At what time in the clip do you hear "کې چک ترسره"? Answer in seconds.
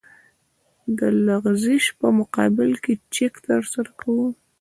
2.83-3.91